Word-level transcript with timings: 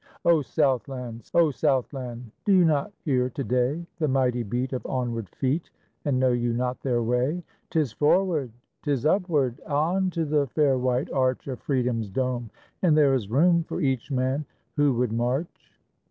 O 0.25 0.41
Southland! 0.41 1.29
O 1.35 1.51
Southland! 1.51 2.31
Do 2.43 2.51
you 2.53 2.65
not 2.65 2.91
hear 3.05 3.29
to 3.29 3.43
day 3.43 3.85
The 3.99 4.07
mighty 4.07 4.41
beat 4.41 4.73
of 4.73 4.83
onward 4.87 5.29
feet, 5.29 5.69
And 6.05 6.19
know 6.19 6.31
you 6.31 6.53
not 6.53 6.81
their 6.81 7.03
way? 7.03 7.43
'Tis 7.69 7.91
forward, 7.91 8.49
'tis 8.81 9.05
upward, 9.05 9.59
On 9.67 10.09
to 10.09 10.25
the 10.25 10.47
fair 10.47 10.79
white 10.79 11.11
arch 11.11 11.47
Of 11.47 11.59
Freedom's 11.59 12.09
dome, 12.09 12.49
and 12.81 12.97
there 12.97 13.13
is 13.13 13.29
room 13.29 13.63
For 13.63 13.79
each 13.79 14.09
man 14.09 14.43
who 14.75 14.95
would 14.95 15.11
march. 15.13 15.77